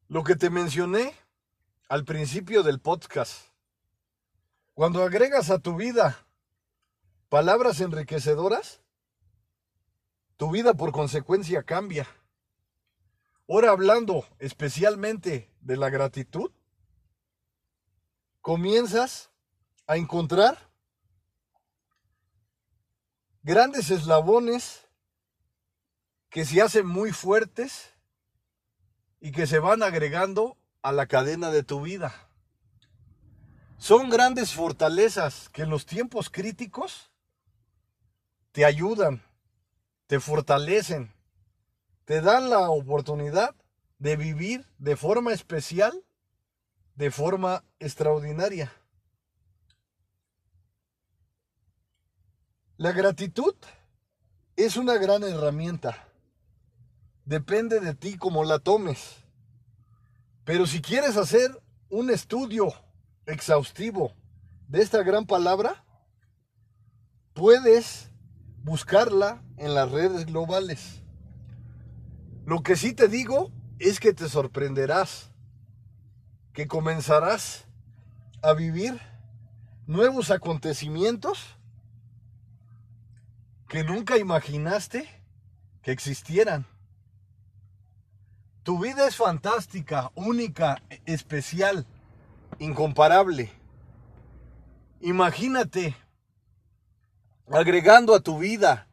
Lo 0.07 0.23
que 0.23 0.37
te 0.37 0.49
mencioné 0.49 1.13
al 1.89 2.05
principio 2.05 2.63
del 2.63 2.79
podcast, 2.79 3.49
cuando 4.73 5.03
agregas 5.03 5.49
a 5.49 5.59
tu 5.59 5.75
vida 5.75 6.25
palabras 7.27 7.81
enriquecedoras, 7.81 8.81
tu 10.37 10.51
vida 10.51 10.73
por 10.75 10.91
consecuencia 10.91 11.63
cambia. 11.63 12.07
Ahora 13.49 13.71
hablando 13.71 14.25
especialmente 14.39 15.51
de 15.61 15.77
la 15.77 15.89
gratitud, 15.89 16.51
comienzas 18.41 19.31
a 19.87 19.97
encontrar 19.97 20.57
grandes 23.43 23.89
eslabones 23.89 24.87
que 26.29 26.45
se 26.45 26.61
hacen 26.61 26.85
muy 26.85 27.11
fuertes 27.11 27.93
y 29.19 29.31
que 29.31 29.47
se 29.47 29.59
van 29.59 29.81
agregando 29.81 30.57
a 30.81 30.91
la 30.91 31.07
cadena 31.07 31.49
de 31.49 31.63
tu 31.63 31.81
vida. 31.81 32.13
Son 33.77 34.09
grandes 34.09 34.53
fortalezas 34.53 35.49
que 35.49 35.63
en 35.63 35.69
los 35.69 35.85
tiempos 35.85 36.29
críticos 36.29 37.11
te 38.51 38.65
ayudan, 38.65 39.23
te 40.07 40.19
fortalecen, 40.19 41.13
te 42.05 42.21
dan 42.21 42.49
la 42.49 42.69
oportunidad 42.69 43.55
de 43.99 44.15
vivir 44.15 44.65
de 44.77 44.95
forma 44.95 45.33
especial, 45.33 46.03
de 46.95 47.11
forma 47.11 47.63
extraordinaria. 47.79 48.71
La 52.77 52.91
gratitud 52.91 53.55
es 54.55 54.77
una 54.77 54.97
gran 54.97 55.23
herramienta. 55.23 56.07
Depende 57.25 57.79
de 57.79 57.93
ti 57.93 58.17
cómo 58.17 58.43
la 58.43 58.59
tomes. 58.59 59.17
Pero 60.45 60.65
si 60.65 60.81
quieres 60.81 61.17
hacer 61.17 61.61
un 61.89 62.09
estudio 62.09 62.71
exhaustivo 63.25 64.13
de 64.67 64.81
esta 64.81 65.03
gran 65.03 65.25
palabra, 65.25 65.83
puedes 67.33 68.06
buscarla 68.67 69.41
en 69.55 69.73
las 69.73 69.89
redes 69.89 70.25
globales. 70.25 71.01
Lo 72.45 72.63
que 72.63 72.75
sí 72.75 72.91
te 72.91 73.07
digo 73.07 73.49
es 73.79 74.01
que 74.01 74.11
te 74.11 74.27
sorprenderás, 74.27 75.31
que 76.51 76.67
comenzarás 76.67 77.65
a 78.43 78.51
vivir 78.51 78.99
nuevos 79.85 80.31
acontecimientos 80.31 81.57
que 83.69 83.85
nunca 83.85 84.17
imaginaste 84.17 85.07
que 85.81 85.91
existieran. 85.93 86.65
Tu 88.63 88.77
vida 88.79 89.07
es 89.07 89.15
fantástica, 89.15 90.11
única, 90.13 90.83
especial, 91.05 91.85
incomparable. 92.59 93.49
Imagínate 94.99 95.95
agregando 97.49 98.13
a 98.15 98.19
tu 98.19 98.39
vida 98.39 98.87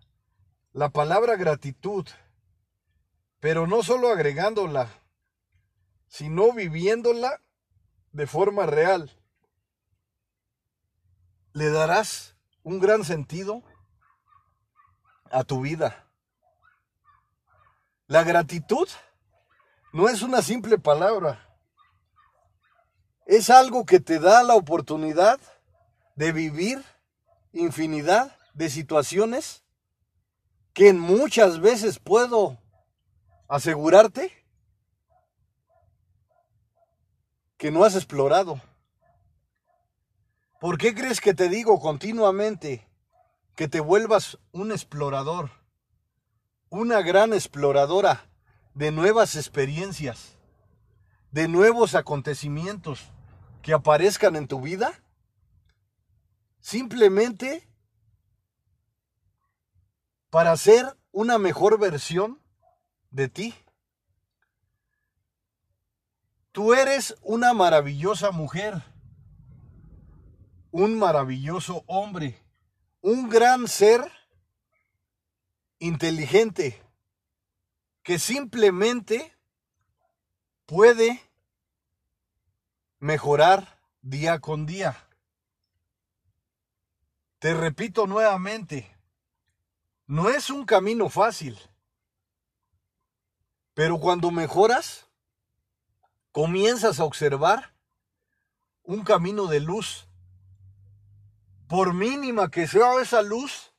la 0.72 0.88
palabra 0.88 1.36
gratitud 1.36 2.06
pero 3.44 3.66
no 3.66 3.82
solo 3.82 4.08
agregándola, 4.08 4.88
sino 6.08 6.54
viviéndola 6.54 7.42
de 8.12 8.26
forma 8.26 8.64
real. 8.64 9.10
Le 11.52 11.68
darás 11.68 12.36
un 12.62 12.80
gran 12.80 13.04
sentido 13.04 13.62
a 15.30 15.44
tu 15.44 15.60
vida. 15.60 16.06
La 18.06 18.24
gratitud 18.24 18.88
no 19.92 20.08
es 20.08 20.22
una 20.22 20.40
simple 20.40 20.78
palabra. 20.78 21.46
Es 23.26 23.50
algo 23.50 23.84
que 23.84 24.00
te 24.00 24.20
da 24.20 24.42
la 24.42 24.54
oportunidad 24.54 25.38
de 26.14 26.32
vivir 26.32 26.82
infinidad 27.52 28.34
de 28.54 28.70
situaciones 28.70 29.64
que 30.72 30.92
muchas 30.92 31.60
veces 31.60 31.98
puedo 31.98 32.58
asegurarte 33.48 34.32
que 37.56 37.70
no 37.70 37.84
has 37.84 37.94
explorado. 37.94 38.60
¿Por 40.60 40.78
qué 40.78 40.94
crees 40.94 41.20
que 41.20 41.34
te 41.34 41.48
digo 41.48 41.80
continuamente 41.80 42.88
que 43.54 43.68
te 43.68 43.80
vuelvas 43.80 44.38
un 44.52 44.72
explorador, 44.72 45.50
una 46.70 47.02
gran 47.02 47.32
exploradora 47.32 48.28
de 48.74 48.90
nuevas 48.90 49.36
experiencias, 49.36 50.36
de 51.30 51.48
nuevos 51.48 51.94
acontecimientos 51.94 53.10
que 53.62 53.72
aparezcan 53.72 54.36
en 54.36 54.48
tu 54.48 54.60
vida? 54.60 55.00
Simplemente 56.60 57.68
para 60.35 60.57
ser 60.57 60.99
una 61.12 61.38
mejor 61.38 61.79
versión 61.79 62.42
de 63.11 63.29
ti. 63.29 63.55
Tú 66.51 66.75
eres 66.75 67.14
una 67.23 67.55
maravillosa 67.55 68.33
mujer, 68.33 68.83
un 70.73 70.99
maravilloso 70.99 71.85
hombre, 71.87 72.37
un 73.01 73.29
gran 73.29 73.68
ser 73.68 74.11
inteligente 75.79 76.83
que 78.03 78.18
simplemente 78.18 79.38
puede 80.66 81.23
mejorar 82.99 83.81
día 84.03 84.40
con 84.40 84.66
día. 84.66 84.97
Te 87.38 87.55
repito 87.55 88.09
nuevamente, 88.09 88.93
no 90.06 90.28
es 90.28 90.50
un 90.50 90.64
camino 90.64 91.08
fácil. 91.08 91.58
Pero 93.74 93.98
cuando 93.98 94.30
mejoras, 94.30 95.06
comienzas 96.32 97.00
a 97.00 97.04
observar 97.04 97.74
un 98.82 99.02
camino 99.02 99.46
de 99.46 99.60
luz. 99.60 100.06
Por 101.68 101.94
mínima 101.94 102.50
que 102.50 102.68
sea 102.68 103.00
esa 103.00 103.22
luz, 103.22 103.72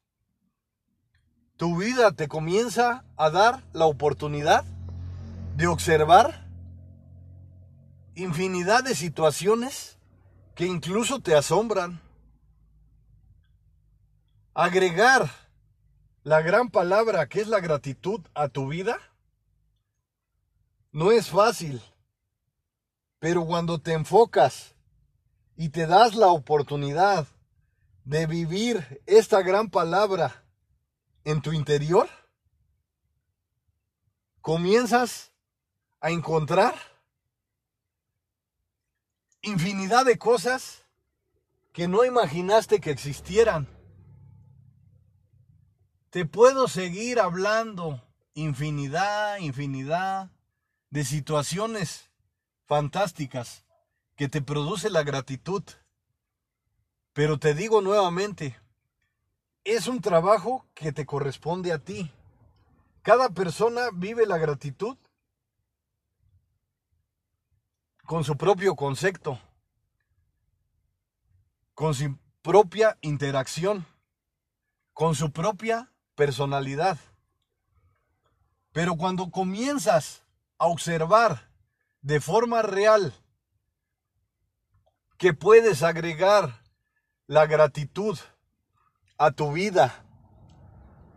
tu 1.58 1.78
vida 1.78 2.12
te 2.12 2.28
comienza 2.28 3.06
a 3.16 3.30
dar 3.30 3.64
la 3.72 3.86
oportunidad 3.86 4.66
de 5.56 5.68
observar 5.68 6.46
infinidad 8.16 8.84
de 8.84 8.96
situaciones 8.96 9.98
que 10.56 10.66
incluso 10.66 11.20
te 11.20 11.36
asombran. 11.36 12.02
Agregar 14.54 15.30
la 16.26 16.42
gran 16.42 16.72
palabra 16.72 17.30
que 17.30 17.40
es 17.40 17.48
la 17.48 17.60
gratitud 17.60 18.20
a 18.34 18.50
tu 18.50 18.68
vida 18.68 19.00
no 20.92 21.12
es 21.12 21.30
fácil, 21.30 21.80
pero 23.20 23.46
cuando 23.46 23.80
te 23.80 23.94
enfocas 23.94 24.74
y 25.56 25.70
te 25.70 25.86
das 25.86 26.16
la 26.16 26.30
oportunidad 26.30 27.28
de 28.06 28.26
vivir 28.26 29.04
esta 29.06 29.44
gran 29.44 29.70
palabra 29.70 30.44
en 31.26 31.44
tu 31.44 31.54
interior, 31.54 32.10
comienzas 34.42 35.32
a 36.00 36.10
encontrar 36.10 36.74
infinidad 39.44 40.06
de 40.06 40.18
cosas 40.18 40.86
que 41.72 41.88
no 41.88 42.04
imaginaste 42.04 42.82
que 42.82 42.90
existieran. 42.90 43.75
Te 46.16 46.24
puedo 46.26 46.70
seguir 46.70 47.20
hablando 47.20 48.02
infinidad, 48.36 49.38
infinidad 49.40 50.32
de 50.90 51.04
situaciones 51.04 52.10
fantásticas 52.68 53.66
que 54.16 54.30
te 54.30 54.42
produce 54.42 54.90
la 54.90 55.04
gratitud. 55.04 55.62
Pero 57.12 57.38
te 57.38 57.54
digo 57.54 57.82
nuevamente, 57.82 58.58
es 59.66 59.88
un 59.88 60.00
trabajo 60.00 60.66
que 60.74 60.94
te 60.94 61.06
corresponde 61.06 61.74
a 61.74 61.80
ti. 61.80 62.10
Cada 63.02 63.28
persona 63.32 63.90
vive 63.92 64.26
la 64.26 64.38
gratitud 64.38 64.96
con 68.06 68.24
su 68.24 68.38
propio 68.38 68.78
concepto, 68.78 69.38
con 71.74 71.94
su 71.94 72.18
propia 72.42 72.98
interacción, 73.02 73.86
con 74.94 75.14
su 75.14 75.34
propia 75.34 75.92
personalidad. 76.16 76.98
Pero 78.72 78.96
cuando 78.96 79.30
comienzas 79.30 80.24
a 80.58 80.68
observar 80.68 81.50
de 82.02 82.20
forma 82.20 82.62
real 82.62 83.14
que 85.18 85.34
puedes 85.34 85.82
agregar 85.82 86.62
la 87.28 87.46
gratitud 87.46 88.18
a 89.18 89.32
tu 89.32 89.54
vida, 89.54 90.06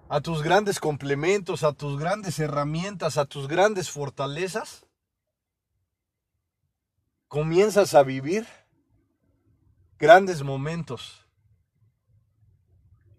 a 0.08 0.20
tus 0.20 0.42
grandes 0.42 0.80
complementos, 0.80 1.64
a 1.64 1.72
tus 1.72 1.98
grandes 1.98 2.38
herramientas, 2.38 3.18
a 3.18 3.26
tus 3.26 3.48
grandes 3.48 3.90
fortalezas, 3.90 4.86
comienzas 7.26 7.94
a 7.94 8.02
vivir 8.02 8.46
grandes 9.98 10.42
momentos, 10.42 11.27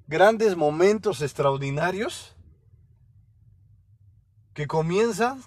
grandes 0.10 0.58
momentos 0.58 1.22
extraordinarios 1.22 2.36
que 4.56 4.66
comienzan 4.66 5.44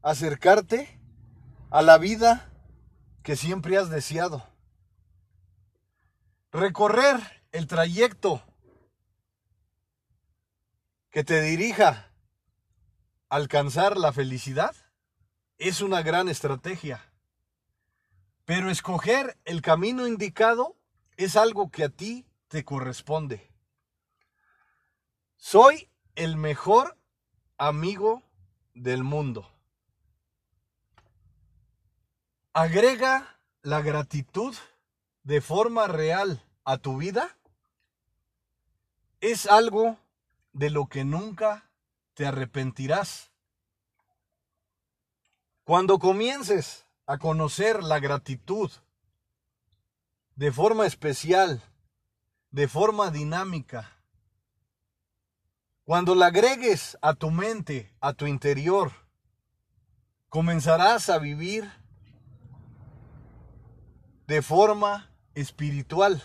acercarte 0.00 1.00
a 1.70 1.82
la 1.82 1.98
vida 1.98 2.48
que 3.24 3.34
siempre 3.34 3.76
has 3.76 3.90
deseado. 3.90 4.46
Recorrer 6.52 7.18
el 7.50 7.66
trayecto 7.66 8.44
que 11.10 11.24
te 11.24 11.42
dirija 11.42 12.12
a 13.28 13.34
alcanzar 13.34 13.96
la 13.96 14.12
felicidad 14.12 14.76
es 15.58 15.80
una 15.80 16.02
gran 16.02 16.28
estrategia. 16.28 17.04
Pero 18.44 18.70
escoger 18.70 19.36
el 19.44 19.62
camino 19.62 20.06
indicado 20.06 20.76
es 21.16 21.34
algo 21.34 21.72
que 21.72 21.82
a 21.82 21.88
ti 21.88 22.27
te 22.48 22.64
corresponde. 22.64 23.52
Soy 25.36 25.88
el 26.14 26.36
mejor 26.36 26.96
amigo 27.58 28.22
del 28.74 29.04
mundo. 29.04 29.48
Agrega 32.52 33.38
la 33.62 33.82
gratitud 33.82 34.56
de 35.22 35.40
forma 35.40 35.86
real 35.86 36.42
a 36.64 36.78
tu 36.78 36.96
vida. 36.96 37.36
Es 39.20 39.46
algo 39.46 39.98
de 40.52 40.70
lo 40.70 40.86
que 40.86 41.04
nunca 41.04 41.70
te 42.14 42.26
arrepentirás. 42.26 43.30
Cuando 45.64 45.98
comiences 45.98 46.86
a 47.06 47.18
conocer 47.18 47.82
la 47.82 48.00
gratitud 48.00 48.70
de 50.34 50.50
forma 50.50 50.86
especial, 50.86 51.62
de 52.50 52.68
forma 52.68 53.10
dinámica, 53.10 53.96
cuando 55.84 56.14
la 56.14 56.26
agregues 56.26 56.98
a 57.02 57.14
tu 57.14 57.30
mente, 57.30 57.94
a 58.00 58.12
tu 58.12 58.26
interior, 58.26 58.92
comenzarás 60.28 61.08
a 61.08 61.18
vivir 61.18 61.70
de 64.26 64.42
forma 64.42 65.10
espiritual. 65.34 66.22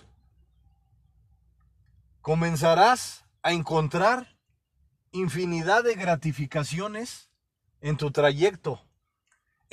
Comenzarás 2.21 3.25
a 3.41 3.53
encontrar 3.53 4.37
infinidad 5.11 5.83
de 5.83 5.95
gratificaciones 5.95 7.29
en 7.81 7.97
tu 7.97 8.11
trayecto 8.11 8.81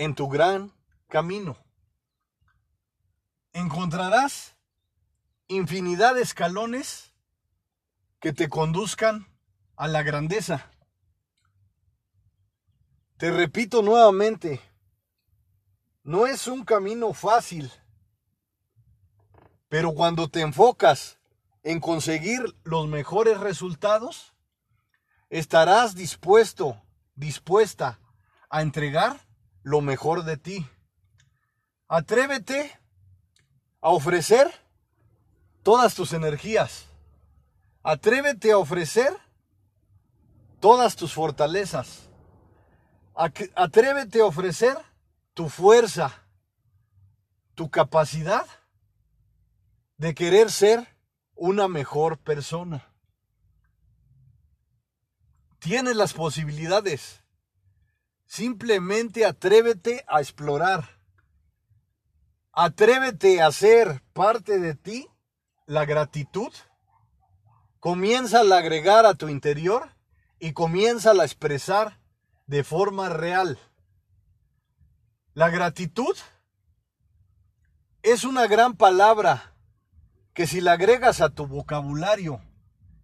en 0.01 0.15
tu 0.15 0.29
gran 0.29 0.73
camino. 1.09 1.59
Encontrarás 3.53 4.57
infinidad 5.51 6.15
de 6.15 6.23
escalones 6.23 7.13
que 8.21 8.33
te 8.33 8.49
conduzcan 8.49 9.27
a 9.77 9.89
la 9.89 10.03
grandeza. 10.03 10.71
Te 13.17 13.33
repito 13.33 13.83
nuevamente, 13.83 14.61
no 16.05 16.27
es 16.27 16.47
un 16.47 16.65
camino 16.65 17.13
fácil, 17.13 17.71
pero 19.69 19.93
cuando 19.93 20.29
te 20.29 20.41
enfocas 20.41 21.19
en 21.65 21.81
conseguir 21.81 22.41
los 22.63 22.87
mejores 22.87 23.39
resultados, 23.41 24.35
estarás 25.31 25.97
dispuesto, 25.97 26.81
dispuesta 27.17 27.99
a 28.49 28.63
entregar 28.63 29.27
lo 29.63 29.81
mejor 29.81 30.25
de 30.25 30.37
ti. 30.37 30.67
Atrévete 31.89 32.79
a 33.81 33.91
ofrecer 33.91 34.70
todas 35.63 35.95
tus 35.95 36.13
energías. 36.13 36.87
Atrévete 37.83 38.53
a 38.53 38.59
ofrecer 38.59 39.17
todas 40.61 40.97
tus 40.97 41.13
fortalezas. 41.13 42.09
Atrévete 43.15 44.21
a 44.21 44.27
ofrecer 44.27 44.77
tu 45.35 45.49
fuerza, 45.49 46.23
tu 47.55 47.71
capacidad 47.71 48.47
de 49.99 50.15
querer 50.15 50.51
ser 50.51 50.89
una 51.35 51.69
mejor 51.69 52.19
persona. 52.19 52.87
Tienes 55.59 55.97
las 55.97 56.15
posibilidades 56.15 57.21
Simplemente 58.31 59.27
atrévete 59.27 60.05
a 60.07 60.21
explorar. 60.21 60.89
Atrévete 62.53 63.43
a 63.43 63.49
hacer 63.49 64.05
parte 64.13 64.61
de 64.61 64.77
ti 64.77 65.10
la 65.71 65.85
gratitud. 65.85 66.53
Comienza 67.79 68.41
a 68.41 68.59
agregar 68.59 69.07
a 69.07 69.15
tu 69.15 69.29
interior 69.29 69.95
y 70.41 70.53
comienza 70.53 71.13
a 71.13 71.25
expresar 71.25 72.01
de 72.49 72.65
forma 72.65 73.09
real. 73.09 73.57
La 75.33 75.49
gratitud 75.49 76.17
es 78.03 78.25
una 78.25 78.49
gran 78.49 78.77
palabra 78.77 79.55
que 80.35 80.49
si 80.49 80.61
la 80.61 80.73
agregas 80.73 81.21
a 81.21 81.29
tu 81.29 81.47
vocabulario 81.47 82.43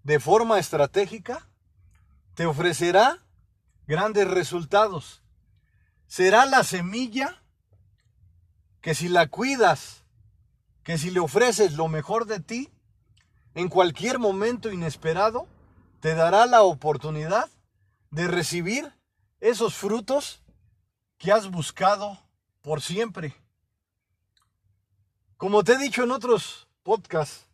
de 0.03 0.19
forma 0.19 0.59
estratégica, 0.59 1.49
te 2.35 2.47
ofrecerá 2.47 3.25
grandes 3.87 4.27
resultados. 4.27 5.23
Será 6.09 6.47
la 6.47 6.65
semilla 6.65 7.45
que 8.81 8.97
si 8.97 9.09
la 9.09 9.29
cuidas, 9.29 10.03
que 10.87 10.99
si 10.99 11.11
le 11.11 11.19
ofreces 11.19 11.73
lo 11.73 11.89
mejor 11.89 12.27
de 12.27 12.39
ti, 12.39 12.71
en 13.57 13.69
cualquier 13.69 14.21
momento 14.21 14.71
inesperado, 14.71 15.49
te 15.99 16.15
dará 16.15 16.47
la 16.47 16.63
oportunidad 16.63 17.51
de 18.13 18.29
recibir 18.29 18.95
esos 19.41 19.75
frutos 19.75 20.45
que 21.19 21.33
has 21.33 21.51
buscado 21.51 22.21
por 22.63 22.83
siempre. 22.83 23.35
Como 25.37 25.65
te 25.65 25.73
he 25.73 25.79
dicho 25.79 26.05
en 26.05 26.13
otros 26.13 26.69
podcasts, 26.85 27.49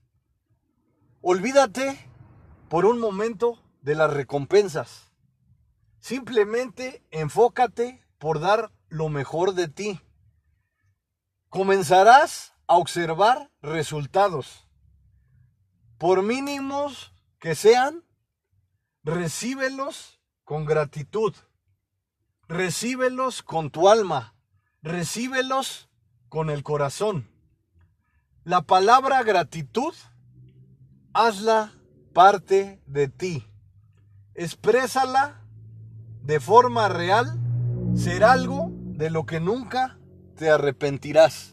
olvídate 1.23 2.07
por 2.69 2.85
un 2.85 2.99
momento 2.99 3.63
de 3.81 3.95
las 3.95 4.13
recompensas. 4.13 5.11
Simplemente 6.01 7.03
enfócate 7.11 8.05
por 8.19 8.41
dar 8.41 8.71
lo 8.91 9.09
mejor 9.09 9.55
de 9.55 9.69
ti. 9.69 10.03
Comenzarás 11.49 12.53
a 12.67 12.77
observar 12.77 13.51
resultados. 13.61 14.67
Por 15.99 16.23
mínimos 16.23 17.13
que 17.39 17.55
sean, 17.55 18.05
recíbelos 19.05 20.21
con 20.45 20.65
gratitud. 20.65 21.35
Recíbelos 22.49 23.43
con 23.43 23.71
tu 23.71 23.89
alma. 23.89 24.35
Recíbelos 24.83 25.89
con 26.29 26.51
el 26.51 26.63
corazón. 26.63 27.29
La 28.45 28.63
palabra 28.63 29.23
gratitud, 29.23 29.95
hazla 31.13 31.73
parte 32.13 32.83
de 32.87 33.09
ti. 33.09 33.47
Exprésala 34.35 35.43
de 36.23 36.41
forma 36.41 36.89
real 36.89 37.39
ser 37.97 38.25
algo 38.25 38.71
de 38.71 39.11
lo 39.11 39.27
que 39.27 39.41
nunca 39.41 39.99
te 40.37 40.51
arrepentirás. 40.51 41.52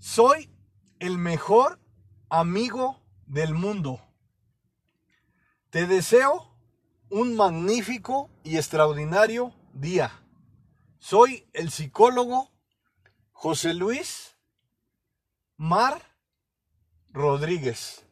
Soy 0.00 0.50
el 0.98 1.18
mejor 1.18 1.78
amigo 2.30 3.04
del 3.26 3.52
mundo. 3.52 4.00
Te 5.68 5.86
deseo 5.86 6.56
un 7.10 7.36
magnífico 7.36 8.30
y 8.42 8.56
extraordinario 8.56 9.54
día. 9.74 10.24
Soy 11.00 11.46
el 11.52 11.70
psicólogo 11.70 12.50
José 13.32 13.74
Luis 13.74 14.38
Mar 15.58 16.00
Rodríguez. 17.10 18.06